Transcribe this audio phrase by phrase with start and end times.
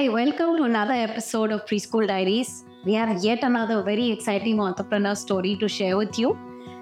[0.00, 2.64] Hi, welcome to another episode of Preschool Diaries.
[2.86, 6.38] We have yet another very exciting entrepreneur story to share with you.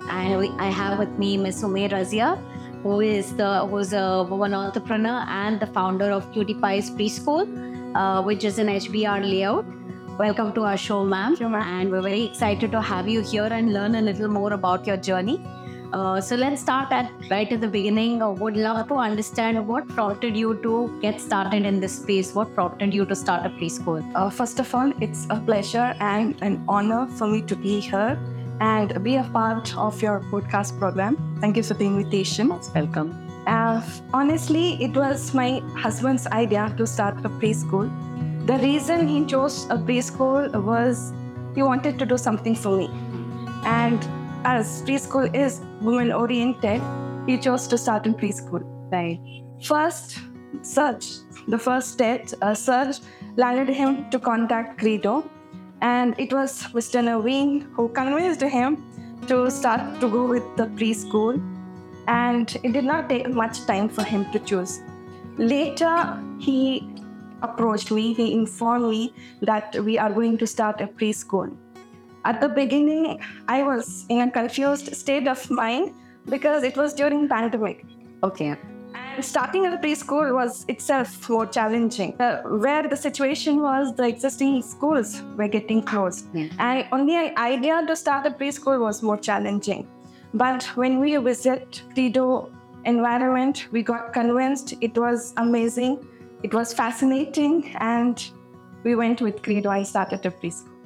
[0.09, 2.29] And I have with me Miss Umme Razia,
[2.85, 7.43] who is the who's a woman entrepreneur and the founder of Cutie Pies Preschool,
[7.97, 9.67] uh, which is an HBR layout.
[10.17, 11.35] Welcome to our show, ma'am.
[11.35, 11.67] Sure, ma'am.
[11.81, 14.97] And we're very excited to have you here and learn a little more about your
[14.97, 15.41] journey.
[15.93, 18.23] Uh, so let's start at right at the beginning.
[18.23, 22.35] I would love to understand what prompted you to get started in this space.
[22.35, 24.03] What prompted you to start a preschool?
[24.15, 28.19] Uh, first of all, it's a pleasure and an honor for me to be here
[28.61, 31.17] and be a part of your podcast program.
[31.41, 32.49] Thank you for the invitation.
[32.75, 33.15] Welcome.
[33.47, 33.81] Uh,
[34.13, 37.89] honestly, it was my husband's idea to start a preschool.
[38.47, 41.15] The reason he chose a preschool was
[41.55, 42.91] he wanted to do something for me.
[43.65, 44.07] And
[44.45, 46.83] as preschool is women oriented,
[47.27, 48.63] he chose to start in preschool.
[48.91, 49.21] Right.
[49.63, 50.19] First,
[50.63, 51.19] search.
[51.47, 53.01] The first search,
[53.37, 55.29] landed him to contact Credo,
[55.81, 57.03] and it was Mr.
[57.03, 58.85] Naveen who convinced him
[59.29, 61.41] to start to go with the preschool.
[62.07, 64.81] And it did not take much time for him to choose.
[65.37, 66.89] Later, he
[67.43, 71.57] approached me, he informed me that we are going to start a preschool.
[72.29, 75.95] At the beginning, I was in a confused state of mind
[76.29, 77.87] because it was during pandemic.
[78.23, 78.55] Okay.
[78.95, 84.61] And starting at preschool was itself more challenging, uh, where the situation was the existing
[84.61, 86.29] schools were getting closed.
[86.35, 86.49] Yeah.
[86.59, 89.89] And only an idea to start a preschool was more challenging.
[90.35, 92.53] But when we visit Credo
[92.85, 96.07] environment, we got convinced it was amazing,
[96.43, 98.23] it was fascinating, and
[98.85, 99.71] we went with Credo.
[99.71, 100.78] I started a preschool.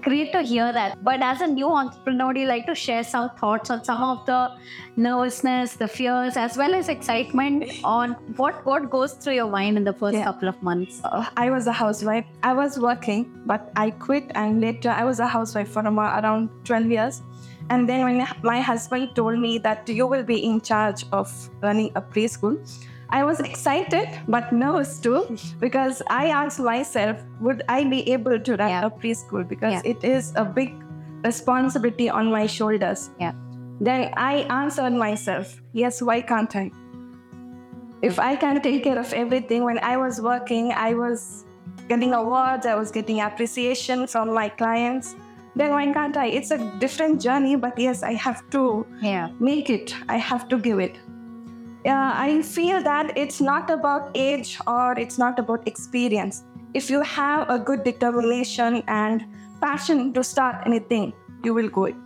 [0.00, 1.04] Great to hear that.
[1.04, 4.24] But as a new entrepreneur, would you like to share some thoughts on some of
[4.24, 4.52] the
[4.96, 9.84] nervousness, the fears, as well as excitement on what what goes through your mind in
[9.84, 10.24] the first Yeah.
[10.24, 11.02] couple of months?
[11.04, 12.24] Uh, I was a housewife.
[12.42, 16.86] I was working, but I quit, and later I was a housewife for around 12
[16.96, 17.20] years.
[17.68, 21.30] And then when my husband told me that you will be in charge of
[21.62, 22.56] running a preschool,
[23.12, 28.56] I was excited but nervous too because I asked myself, would I be able to
[28.56, 28.86] run Yeah.
[28.86, 29.46] a preschool?
[29.46, 29.92] Because Yeah.
[29.92, 30.72] it is a big
[31.22, 33.10] responsibility on my shoulders.
[33.20, 33.32] Yeah.
[33.80, 36.70] Then I answered myself, yes, why can't I?
[38.00, 41.44] If I can take care of everything, when I was working, I was
[41.88, 45.14] getting awards, I was getting appreciation from my clients.
[45.54, 46.26] Then why can't I?
[46.26, 49.28] It's a different journey, but yes, I have to Yeah.
[49.38, 49.94] make it.
[50.08, 50.98] I have to give it.
[51.84, 56.44] Yeah, I feel that it's not about age or it's not about experience.
[56.74, 59.24] If you have a good determination and
[59.60, 61.12] passion to start anything,
[61.42, 61.96] you will go it.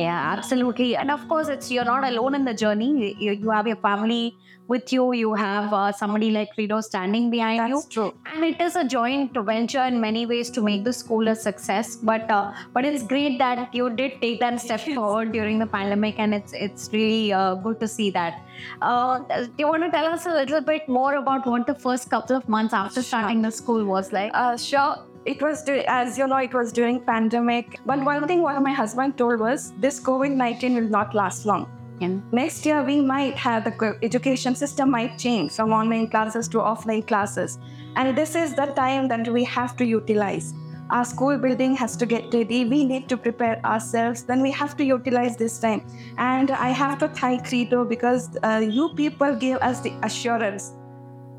[0.00, 0.96] Yeah, absolutely.
[0.96, 2.90] And of course, it's you're not alone in the journey.
[3.18, 4.36] You, you have your family
[4.72, 5.12] with you.
[5.12, 7.74] You have uh, somebody like Credo standing behind you.
[7.80, 8.14] That's true.
[8.32, 11.96] and it is a joint venture in many ways to make the school a success
[12.10, 16.20] but uh, but it's great that you did take that step forward during the pandemic
[16.26, 18.40] and it's it's really uh, good to see that
[18.82, 22.08] uh, do you want to tell us a little bit more about what the first
[22.16, 24.94] couple of months after starting the school was like Uh, sure.
[25.26, 27.78] It was, dur- as you know, it was during pandemic.
[27.84, 31.68] But one thing what my husband told was, this COVID-19 will not last long.
[32.00, 36.58] and Next year, we might have the education system might change from online classes to
[36.58, 37.58] offline classes.
[37.96, 40.54] And this is the time that we have to utilize.
[40.88, 42.64] Our school building has to get ready.
[42.64, 44.24] We need to prepare ourselves.
[44.24, 45.86] Then we have to utilize this time.
[46.16, 50.72] And I have to thank Credo because uh, you people gave us the assurance.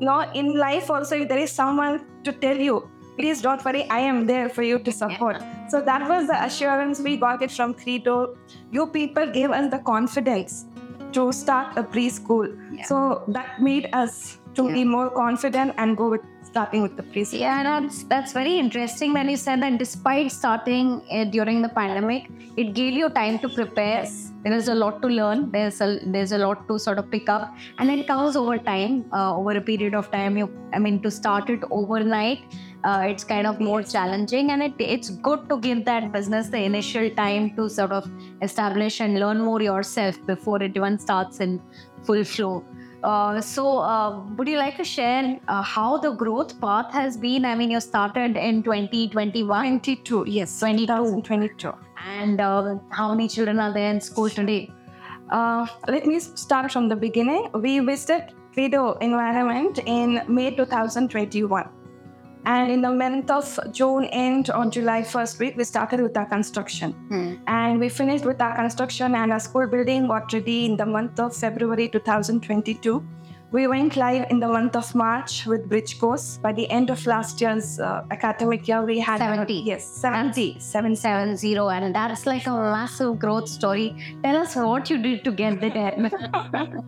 [0.00, 4.00] Now, in life also, if there is someone to tell you, please don't worry, I
[4.00, 5.42] am there for you to support.
[5.68, 8.36] So that was the assurance we got it from Credo.
[8.70, 10.66] You people gave us the confidence
[11.12, 12.56] to start a preschool.
[12.72, 12.84] Yeah.
[12.84, 17.40] So that made us to be more confident and go with starting with the preschool.
[17.40, 22.28] Yeah, that's that's very interesting when you said that despite starting uh, during the pandemic,
[22.56, 24.06] it gave you time to prepare.
[24.44, 25.50] There is a lot to learn.
[25.52, 29.04] There's a there's a lot to sort of pick up, and it comes over time,
[29.12, 30.36] uh, over a period of time.
[30.36, 32.40] You, I mean, to start it overnight,
[32.84, 36.58] uh, it's kind of more challenging, and it it's good to give that business the
[36.58, 38.10] initial time to sort of
[38.42, 41.60] establish and learn more yourself before it even starts in
[42.04, 42.64] full flow.
[43.02, 47.44] Uh, so, uh, would you like to share uh, how the growth path has been?
[47.44, 50.86] I mean, you started in 2021, 22, yes, 22.
[50.86, 51.72] 2022.
[52.06, 54.70] and uh, how many children are there in school today?
[55.30, 57.48] Uh, let me start from the beginning.
[57.54, 61.81] We visited Credo environment in May 2021.
[62.44, 66.26] And in the month of June end or July first week, we started with our
[66.26, 66.92] construction.
[67.08, 67.34] Hmm.
[67.46, 71.20] And we finished with our construction and our school building got ready in the month
[71.20, 73.04] of February 2022.
[73.52, 76.38] We went live in the month of March with Bridge Course.
[76.38, 79.52] By the end of last year's uh, academic year, we had 70.
[79.52, 80.58] Yes, 70.
[80.58, 80.96] 70.
[80.96, 83.94] seven zero, and that's like a massive growth story.
[84.24, 85.94] Tell us what you did to get there.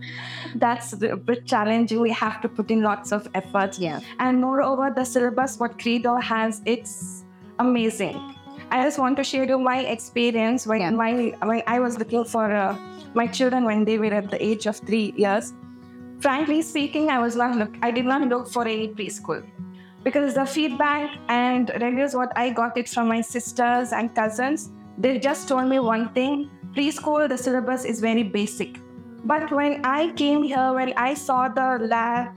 [0.54, 2.00] That's a bit challenging.
[2.00, 3.78] We have to put in lots of effort.
[3.78, 4.00] yeah.
[4.18, 7.24] And moreover, the syllabus what Credo has, it's
[7.58, 8.16] amazing.
[8.70, 10.90] I just want to share you my experience when Yeah.
[10.90, 11.12] my
[11.42, 12.78] when I was looking for uh,
[13.14, 15.52] my children when they were at the age of three years.
[16.24, 17.74] Frankly speaking, I was not look.
[17.82, 19.42] I did not look for any preschool
[20.04, 24.70] because the feedback and reviews what I got it from my sisters and cousins.
[24.96, 26.48] They just told me one thing:
[26.78, 28.80] preschool, the syllabus is very basic.
[29.32, 32.32] But when I came here, when I saw the lab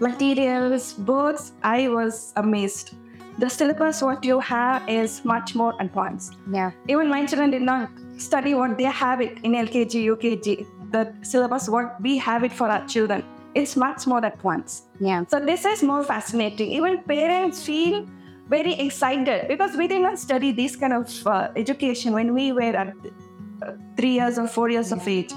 [0.00, 2.94] materials, books, I was amazed.
[3.36, 6.38] The syllabus what you have is much more advanced.
[6.50, 6.70] Yeah.
[6.88, 10.66] Even my children did not study what they have it in LKG, UKG.
[10.92, 13.24] The syllabus work, we have it for our children.
[13.54, 14.84] It's much more advanced.
[15.00, 15.24] Yeah.
[15.28, 16.70] So this is more fascinating.
[16.70, 18.06] Even parents feel
[18.48, 22.74] very excited because we did not study this kind of uh, education when we were
[22.82, 25.32] at uh, three years or four years of age.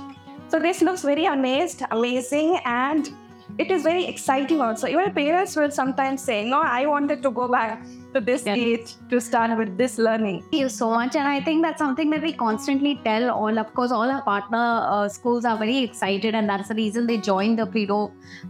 [0.49, 3.09] So this looks very amazed, amazing, and
[3.57, 4.87] it is very exciting also.
[4.87, 8.55] Even parents will sometimes say, "No, I wanted to go back to this Yeah.
[8.55, 11.15] age to start with this learning." Thank you so much.
[11.15, 13.59] And I think that's something that we constantly tell all.
[13.65, 14.65] Of course, all our partner
[14.95, 17.99] uh, schools are very excited, and that's the reason they joined the Credo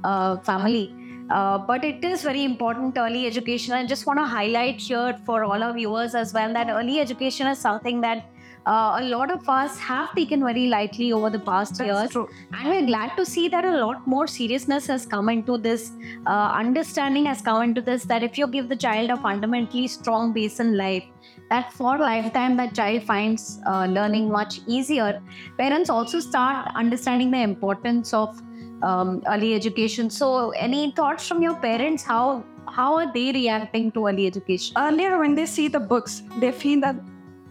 [0.03, 0.85] uh, family.
[1.29, 3.73] Uh, but it is very important early education.
[3.73, 7.47] I just want to highlight here for all our viewers as well that early education
[7.47, 8.25] is something that
[8.65, 12.09] uh, a lot of us have taken very lightly over the past years.
[12.09, 12.27] True.
[12.53, 15.91] And we're glad to see that a lot more seriousness has come into this,
[16.25, 20.33] uh, understanding has come into this that if you give the child a fundamentally strong
[20.33, 21.03] base in life,
[21.49, 25.21] that for lifetime that child finds uh, learning much easier.
[25.57, 28.41] Parents also start understanding the importance of
[28.81, 30.09] um, early education.
[30.09, 32.03] So, any thoughts from your parents?
[32.03, 34.73] How how are they reacting to early education?
[34.77, 36.95] Earlier, when they see the books, they feel that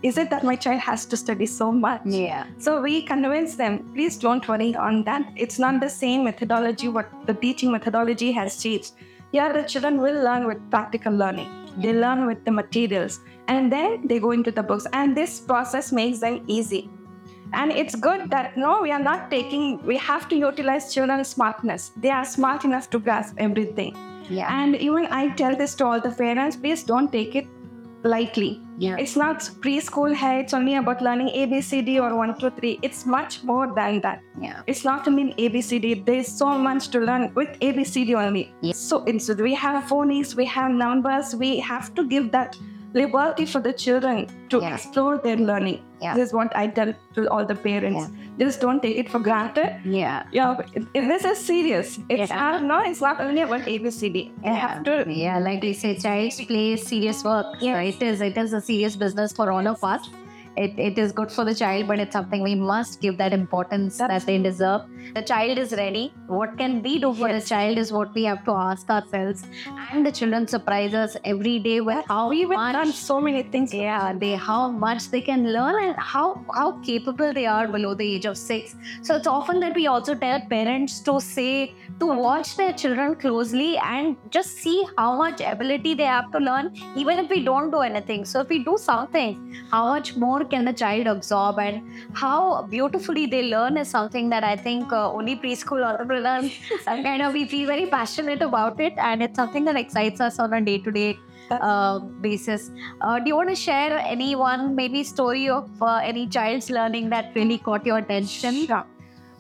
[0.05, 2.03] is it that my child has to study so much?
[2.05, 5.33] Yeah, So we convince them, please don't worry on that.
[5.35, 8.93] It's not the same methodology, what the teaching methodology has changed.
[9.33, 11.49] Here, the children will learn with practical learning.
[11.79, 14.87] They learn with the materials and then they go into the books.
[14.93, 16.91] And this process makes them easy.
[17.55, 21.93] And it's good that no, we are not taking, we have to utilize children's smartness.
[21.97, 23.97] They are smart enough to grasp everything.
[24.29, 27.47] yeah, And even I tell this to all the parents, please don't take it
[28.03, 28.61] lightly.
[28.79, 28.97] Yeah.
[28.99, 32.79] It's not preschool here, it's only about learning ABCD or 1, 2, 3.
[32.83, 34.23] It's much more than that.
[34.41, 34.63] yeah.
[34.67, 38.55] It's not only ABCD, there's so much to learn with ABCD only.
[38.61, 38.73] Yeah.
[38.75, 42.57] So it's, we have phonics, we have numbers, we have to give that
[42.95, 44.75] liberty for the children to Yeah.
[44.75, 45.81] explore their learning.
[46.01, 46.15] Yeah.
[46.15, 48.11] This is what I tell to all the parents.
[48.39, 49.81] Just don't take it for granted.
[49.85, 50.25] Yeah.
[50.33, 50.57] Yeah,
[50.95, 51.99] this is serious.
[52.09, 52.41] It's Yeah.
[52.41, 54.31] not, no, it's not only about ABCD.
[54.43, 54.55] Yeah.
[54.55, 57.47] have to yeah, like we say, child's play serious work.
[57.61, 57.95] Yes.
[57.95, 58.21] It is.
[58.21, 60.09] It is a serious business for all of us.
[60.57, 63.99] It, it is good for the child, but it's something we must give that importance
[63.99, 64.83] That's- that they deserve.
[65.15, 66.13] The child is ready.
[66.27, 69.43] What can we do for the child is what we have to ask ourselves.
[69.93, 73.73] And the children surprise us every day with how we've much done so many things.
[73.75, 78.07] yeah they how much they can learn and how how capable they are below the
[78.15, 82.57] age of six so it's often that we also tell parents to say to watch
[82.61, 87.29] their children closely and just see how much ability they have to learn even if
[87.31, 89.33] we don't do anything so if we do something
[89.71, 91.83] how much more can the child absorb and
[92.13, 96.51] how beautifully they learn is something that i think uh, only preschool entrepreneurs
[96.87, 100.39] are kind of we feel very passionate about it and it's something that excites us
[100.39, 101.17] on a day-to-day
[101.51, 102.71] uh, basis.
[103.01, 107.11] Uh, do you want to share any one maybe story of uh, any child's learning
[107.11, 108.67] that really caught your attention?
[108.67, 108.85] Sure.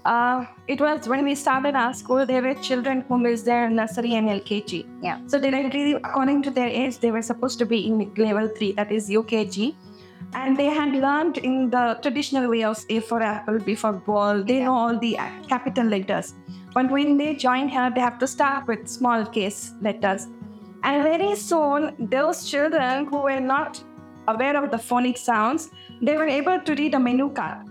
[0.04, 4.14] Uh, it was when we started our school, there were children who missed their nursery
[4.14, 4.87] and LKG.
[5.02, 5.18] Yeah.
[5.26, 8.92] So directly, according to their age, they were supposed to be in level 3, that
[8.92, 9.75] is UKG.
[10.33, 14.43] And they had learned in the traditional way of A for apple, B for ball.
[14.43, 16.35] They know all the capital letters.
[16.73, 20.26] But when they join here, they have to start with small case letters.
[20.83, 23.83] And very soon, those children who were not
[24.28, 25.71] aware of the phonic sounds,
[26.02, 27.69] they were able to read a menu card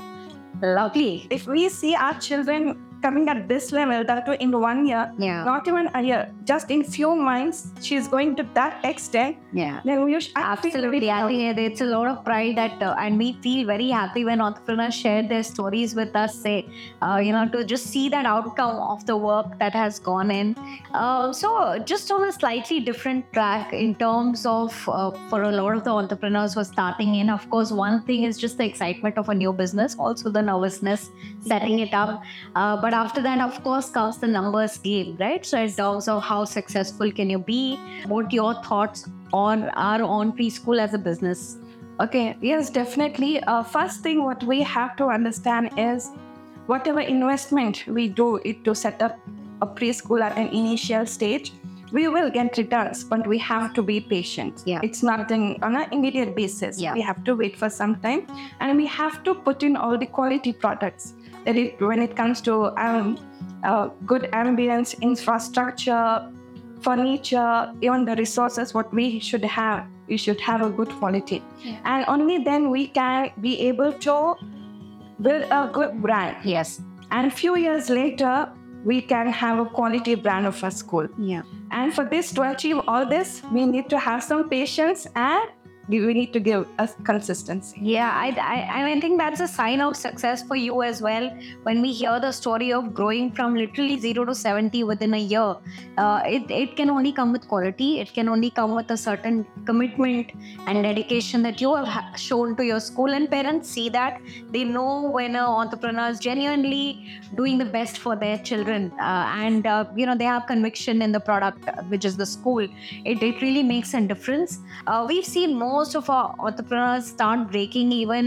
[0.61, 1.27] Lovely.
[1.29, 5.43] if we see our children coming at this level, that in one year, Yeah.
[5.49, 9.79] not even a year, just in few months, she's going to that extent, Yeah.
[9.89, 11.09] then we should Absolutely.
[11.11, 14.41] I think it's a lot of pride that, uh, and we feel very happy when
[14.47, 16.57] entrepreneurs share their stories with us, say,
[17.01, 20.55] uh, you know, to just see that outcome of the work that has gone in.
[20.93, 25.75] Uh, so, just on a slightly different track in terms of, uh, for a lot
[25.77, 29.17] of the entrepreneurs who are starting in, of course, one thing is just the excitement
[29.17, 31.09] of a new business, also the nervousness
[31.41, 32.21] setting it up.
[32.55, 35.43] Uh, but but after that, of course, comes the numbers game, right?
[35.43, 40.31] So in terms of how successful can you be, what your thoughts on are on
[40.37, 41.57] preschool as a business?
[41.99, 43.41] Okay, yes, definitely.
[43.45, 46.11] Uh, first thing, what we have to understand is
[46.67, 49.17] whatever investment we do it to set up
[49.63, 51.51] a preschool at an initial stage,
[51.91, 54.61] we will get returns, but we have to be patient.
[54.67, 54.81] Yeah.
[54.83, 56.79] It's not an, on an immediate basis.
[56.79, 56.93] Yeah.
[56.93, 58.27] We have to wait for some time
[58.59, 61.13] and we have to put in all the quality products.
[61.45, 63.17] That it, when it comes to um,
[63.63, 66.31] uh, good ambience, infrastructure,
[66.81, 71.41] furniture, even the resources, what we should have, we should have a good quality.
[71.59, 71.79] Yeah.
[71.85, 74.35] And only then we can be able to
[75.21, 76.37] build a good brand.
[76.43, 76.81] Yes.
[77.11, 78.49] And few years later,
[78.83, 81.07] we can have a quality brand of a school.
[81.17, 81.43] Yeah.
[81.71, 85.49] And for this, to achieve all this, we need to have some patience and
[85.87, 87.77] we need to give us consistency.
[87.81, 91.29] Yeah, I, I, I think that's a sign of success for you as well.
[91.63, 95.55] When we hear the story of growing from literally zero to 70 within a year,
[95.97, 97.99] uh, it, it can only come with quality.
[97.99, 100.31] It can only come with a certain commitment
[100.67, 104.21] and dedication that you have shown to your school, and parents see that.
[104.51, 109.67] They know when an entrepreneur is genuinely doing the best for their children, uh, and
[109.67, 112.67] uh, you know they have conviction in the product, uh, which is the school.
[113.05, 114.59] It, it really makes a difference.
[114.87, 118.25] Uh, we've seen most of our entrepreneurs start breaking even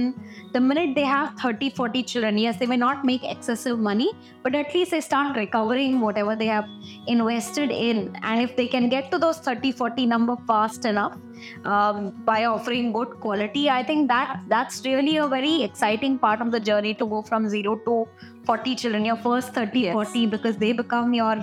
[0.54, 4.08] the minute they have 30 40 children yes they may not make excessive money
[4.44, 6.68] but at least they start recovering whatever they have
[7.16, 11.16] invested in and if they can get to those 30 40 number fast enough
[11.72, 11.98] um,
[12.30, 16.60] by offering good quality i think that that's really a very exciting part of the
[16.70, 17.96] journey to go from zero to
[18.46, 19.92] 40 children your first 30 Yes.
[19.92, 21.36] 40 because they become your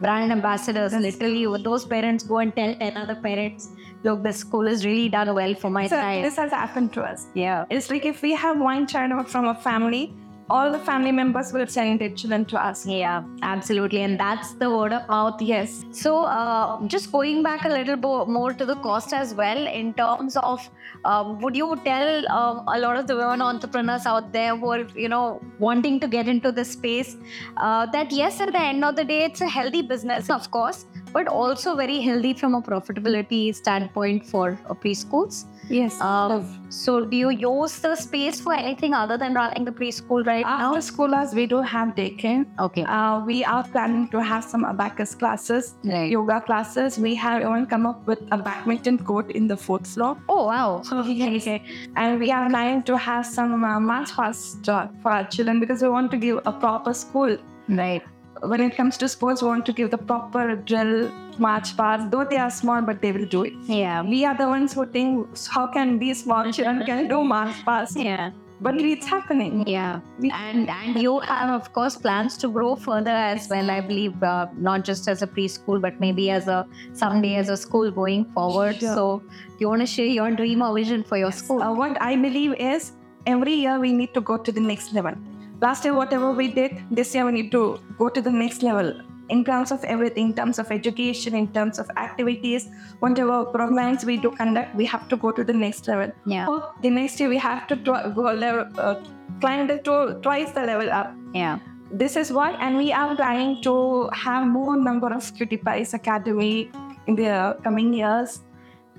[0.00, 3.68] brand ambassadors literally those parents go and tell 10 other parents
[4.04, 7.02] look the school has really done well for my So child this has happened to
[7.02, 7.26] us.
[7.34, 10.14] yeah It's like if we have one child from a family,
[10.50, 12.86] all the family members will send their children to us.
[12.86, 15.84] yeah absolutely and that's the word of mouth Yes.
[15.92, 19.94] So, uh, just going back a little bo- more to the cost as well, in
[19.94, 20.68] terms of,
[21.04, 24.86] um, would you tell um, a lot of the women entrepreneurs out there who are,
[24.94, 27.16] you know, wanting to get into this space,
[27.56, 30.86] uh, that yes, at the end of the day, it's a healthy business, of course,
[31.12, 35.44] but also very healthy from a profitability standpoint for uh, preschools.
[35.68, 36.00] Yes.
[36.00, 40.37] Um, so, do you use the space for anything other than running the preschool right
[40.46, 40.74] now?
[40.74, 42.44] After schoolers, we do have daycare.
[42.60, 42.84] Okay.
[42.84, 46.10] Uh, we are planning to have some abacus classes, Right.
[46.10, 46.98] yoga classes.
[46.98, 50.16] We have even come up with a badminton court in the fourth floor.
[50.28, 50.82] Oh wow.
[51.06, 51.48] Yes.
[51.96, 55.82] And we are planning to have some uh, march past uh, for our children because
[55.82, 57.36] we want to give a proper school.
[57.68, 58.02] Right.
[58.42, 62.10] When it comes to sports, we want to give the proper drill, march past.
[62.12, 63.52] Though they are small, but they will do it.
[63.66, 64.02] Yeah.
[64.02, 67.96] We are the ones who think, how can these small children can do march past?
[68.08, 68.30] Yeah.
[68.60, 69.66] But it's happening.
[69.68, 73.70] Yeah, and and you have of course plans to grow further as well.
[73.70, 77.56] I believe uh, not just as a preschool, but maybe as a someday as a
[77.56, 78.80] school going forward.
[78.80, 78.94] Sure.
[78.94, 79.22] So,
[79.58, 81.62] you want to share your dream or vision for your school?
[81.62, 82.92] Uh, what I believe is
[83.26, 85.14] every year we need to go to the next level.
[85.60, 88.92] Last year, whatever we did, this year we need to go to the next level
[89.28, 92.68] in terms of everything, in terms of education, in terms of activities,
[93.00, 96.12] whatever programs we do conduct, we have to go to the next level.
[96.26, 96.46] Yeah,
[96.82, 98.96] the next year we have to tw- go level, uh,
[99.40, 101.14] climb the to- twice the level up.
[101.34, 101.58] yeah,
[101.90, 106.70] This is what, and we are planning to have more number of Cutie Pies Academy
[107.06, 108.42] in the coming years.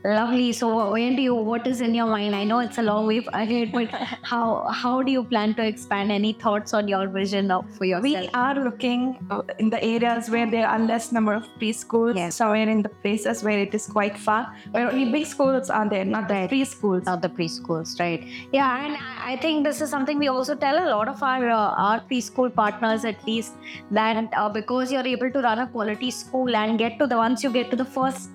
[0.03, 0.51] Lovely.
[0.53, 1.35] So, when do you?
[1.35, 2.35] What is in your mind?
[2.35, 3.89] I know it's a long way ahead, but
[4.31, 6.11] how how do you plan to expand?
[6.11, 8.03] Any thoughts on your vision of for yourself?
[8.03, 12.35] We are looking uh, in the areas where there are less number of preschools, Yes.
[12.35, 16.05] somewhere in the places where it is quite far, where only big schools are there,
[16.05, 16.49] not the Right.
[16.49, 17.05] preschools.
[17.05, 18.23] not the preschools, right?
[18.51, 21.49] Yeah, and I- I think this is something we also tell a lot of our
[21.49, 23.53] uh, our preschool partners, at least,
[23.91, 27.43] that uh, because you're able to run a quality school and get to the once
[27.43, 28.29] you get to the first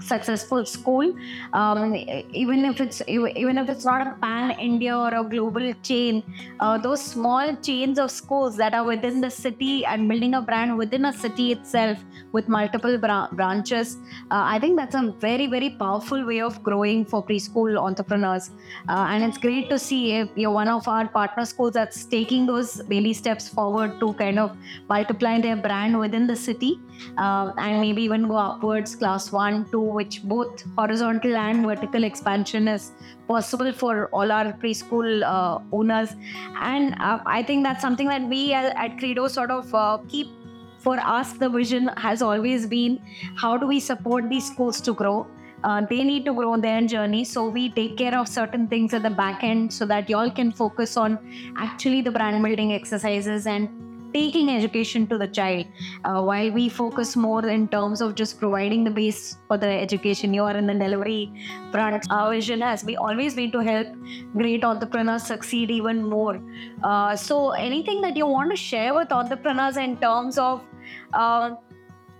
[0.00, 1.14] successful school.
[1.52, 1.94] Um,
[2.32, 6.22] even if it's even if it's not a pan india or a global chain
[6.60, 10.76] uh, those small chains of schools that are within the city and building a brand
[10.76, 11.98] within a city itself
[12.32, 13.96] with multiple bra- branches
[14.30, 18.50] uh, i think that's a very very powerful way of growing for preschool entrepreneurs.
[18.88, 22.46] Uh, and it's great to see if you're one of our partner schools that's taking
[22.46, 24.56] those baby steps forward to kind of
[24.88, 26.80] multiply their brand within the city
[27.18, 32.68] uh, and maybe even go upwards class one two which both horizontal and vertical expansion
[32.68, 32.92] is
[33.28, 36.14] possible for all our preschool uh, owners.
[36.60, 40.28] And uh, i think that's something that we at, at credo sort of uh, keep
[40.78, 43.00] for us the vision has always been
[43.36, 45.26] how do we support these schools to grow?
[45.64, 49.02] Uh, they need to grow their journey so we take care of certain things at
[49.02, 51.18] the back end so that y'all can focus on
[51.56, 53.83] actually the brand building exercises and
[54.14, 55.66] taking education to the child.
[56.04, 60.32] Uh, while we focus more in terms of just providing the base for the education,
[60.32, 61.32] you are in the delivery
[61.72, 62.06] front.
[62.10, 63.88] Our vision has we always been to help
[64.32, 66.40] great entrepreneurs succeed even more.
[66.82, 70.62] Uh, so, anything that you want to share with entrepreneurs in terms of
[71.12, 71.50] uh,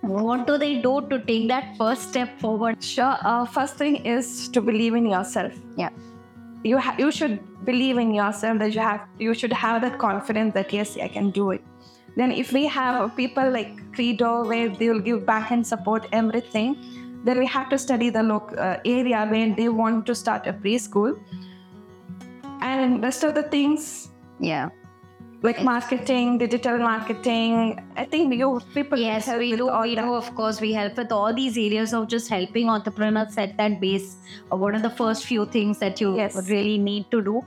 [0.00, 2.82] what do they do to take that first step forward?
[2.82, 3.16] Sure.
[3.22, 5.52] Uh, first thing is to believe in yourself.
[5.76, 5.90] Yeah.
[6.62, 10.54] You ha- you should believe in yourself that you have you should have that confidence
[10.54, 11.63] that yes I can do it.
[12.16, 16.76] Then if we have people like Credo where they will give back and support everything,
[17.24, 20.52] then we have to study the local uh, area where they want to start a
[20.52, 21.18] preschool.
[22.60, 24.70] And rest of the things Yeah.
[25.46, 27.78] Like marketing, digital marketing.
[27.96, 29.68] I think you people Yes, help we do.
[29.68, 30.04] all We that.
[30.06, 30.58] do, of course.
[30.60, 34.16] We help with all these areas of just helping entrepreneurs set that base.
[34.50, 36.38] Or what are the first few things that you Yes.
[36.48, 37.42] really need to do?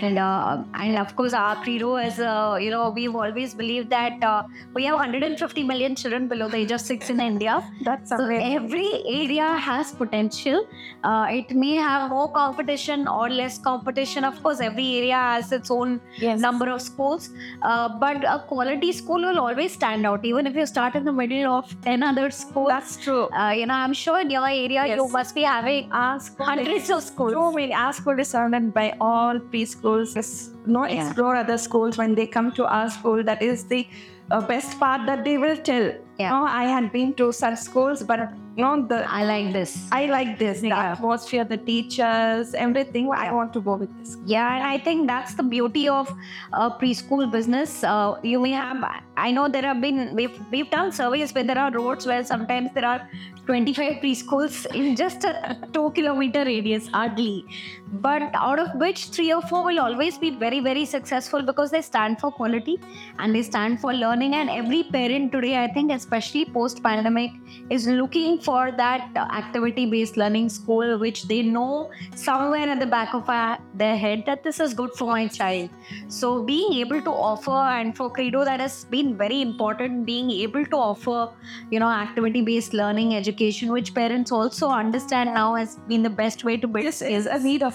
[0.00, 4.22] And uh, and of course, our credo is, uh, you know, we've always believed that
[4.22, 7.56] uh, we have 150 million children below the age of six in India.
[7.90, 8.54] That's So amazing.
[8.60, 10.68] every area has potential.
[11.02, 14.22] Uh, it may have more competition or less competition.
[14.32, 16.38] Of course, every area has its own Yes.
[16.48, 17.23] number of schools.
[17.62, 21.12] Uh, but a quality school will always stand out, even if you start in the
[21.12, 22.68] middle of 10 other schools.
[22.68, 23.24] That's true.
[23.30, 25.90] Uh, you know, I'm sure in your area you must be having
[26.20, 27.32] school hundreds of schools.
[27.32, 27.72] So many.
[27.74, 30.14] Our school is surrounded by all preschools.
[30.14, 31.06] Just no Yeah.
[31.06, 33.22] explore other schools when they come to our school.
[33.22, 33.86] That is the
[34.30, 35.92] uh, best part that they will tell.
[36.18, 36.30] Yeah.
[36.30, 39.88] No, I had been to such schools, but no, the I like this.
[39.90, 40.60] I like this.
[40.60, 40.92] The Yeah.
[40.92, 43.10] atmosphere, the teachers, everything.
[43.10, 44.16] I want to go with this.
[44.24, 46.12] Yeah, and I think that's the beauty of
[46.52, 47.82] uh, preschool business.
[47.82, 48.84] Uh, you may have,
[49.16, 52.70] I know there have been, we've, we've done surveys where there are roads where sometimes
[52.74, 53.08] there are
[53.46, 57.44] 25 preschools in just a two kilometer radius, hardly.
[57.92, 61.82] But out of which three or four will always be very, very successful because they
[61.82, 62.78] stand for quality
[63.18, 64.34] and they stand for learning.
[64.34, 67.32] And every parent today, I think, especially post pandemic,
[67.70, 73.14] is looking for that activity based learning school, which they know somewhere at the back
[73.14, 73.26] of
[73.74, 75.70] their head that this is good for my child.
[76.08, 80.64] So, being able to offer, and for Credo, that has been very important, being able
[80.66, 81.28] to offer,
[81.70, 86.44] you know, activity based learning education, which parents also understand now has been the best
[86.44, 87.74] way to build This is a need of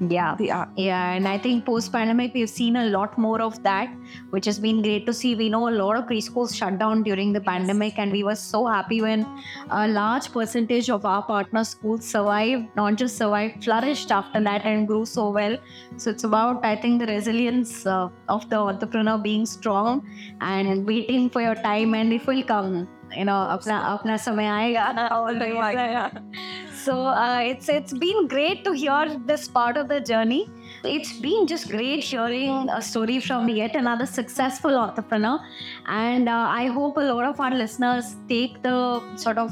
[0.00, 0.34] Yeah.
[0.36, 0.68] the art.
[0.76, 3.88] Yeah, and I think post pandemic we've seen a lot more of that,
[4.30, 5.34] which has been great to see.
[5.34, 8.66] We know a lot of preschools shut down during the pandemic, and we were so
[8.66, 9.26] happy when
[9.70, 14.86] a large percentage of our partner schools survived, not just survived, flourished after that and
[14.86, 15.56] grew so well.
[15.96, 20.06] So it's about, I think, the resilience uh, of the entrepreneur being strong
[20.40, 22.88] and waiting for your time, and it will come.
[23.16, 26.72] You know, apna, apna samay aayega, always.
[26.86, 30.42] So uh, it's it's been great to hear this part of the journey.
[30.84, 35.40] It's been just great hearing a story from yet another successful entrepreneur,
[35.86, 38.76] and uh, I hope a lot of our listeners take the
[39.24, 39.50] sort of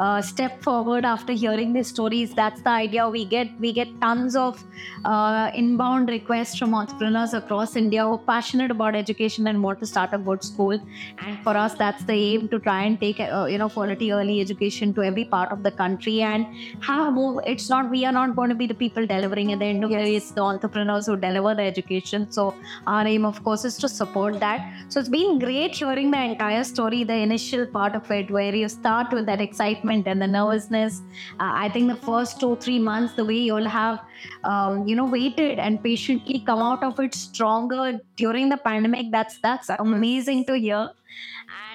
[0.00, 2.34] uh, step forward after hearing these stories.
[2.34, 3.08] That's the idea.
[3.08, 4.62] We get we get tons of
[5.04, 9.86] uh, inbound requests from entrepreneurs across India who are passionate about education and want to
[9.86, 10.80] start a good school.
[11.26, 14.40] And for us, that's the aim to try and take uh, you know quality early
[14.46, 16.46] education to every part of the country and
[16.88, 17.42] have more.
[17.46, 19.90] It's not we are not going to be the people delivering at the end of
[19.90, 20.16] the day.
[20.22, 22.30] It's the entrepreneurs who deliver the education.
[22.38, 22.54] So
[22.86, 24.66] our aim, of course, is to support that.
[24.88, 28.68] So it's been great hearing the entire story, the initial part of it, where you
[28.68, 31.02] start with that excitement and the nervousness.
[31.40, 34.00] Uh, I think the first two three months, the way you'll have,
[34.44, 39.10] um, you know, waited and patiently come out of it stronger during the pandemic.
[39.10, 40.90] That's that's amazing to hear.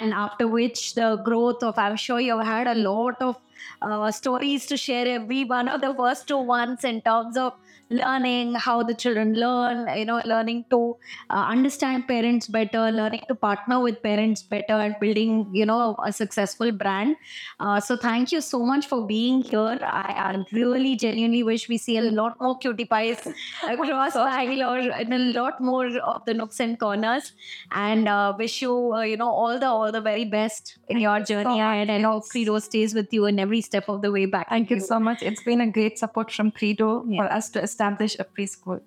[0.02, 3.38] And after which the growth of, I'm sure you've had a lot of
[3.82, 5.08] uh, stories to share.
[5.08, 7.54] Every one of the first two ones in terms of
[7.90, 10.98] learning how the children learn, you know, learning to
[11.30, 16.12] uh, understand parents better, learning to partner with parents better, and building, you know, a
[16.12, 17.16] successful brand.
[17.60, 19.80] Uh, so thank you so much for being here.
[19.82, 23.28] I, I really genuinely wish we see a lot more cutie pies
[23.68, 27.34] across Bangalore and a lot more of the nooks and corners.
[27.72, 31.20] And uh, wish you, uh, you know, all the all the very best in your
[31.20, 31.90] journey ahead.
[31.90, 34.50] And hope Credo stays with you in every step of the way back.
[34.50, 35.22] Thank you so much.
[35.22, 38.82] It's been a great support from Credo for us to establish a preschool.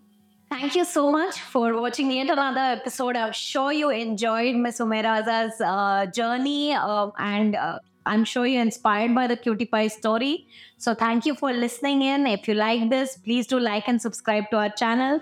[0.50, 3.16] Thank you so much for watching yet another episode.
[3.16, 8.62] I'm sure you enjoyed Miss Umme Razia's uh, journey uh, and uh, I'm sure you're
[8.62, 10.46] inspired by the cutie pie story.
[10.78, 12.26] So thank you for listening in.
[12.26, 15.20] If you like this, please do like and subscribe to our channel.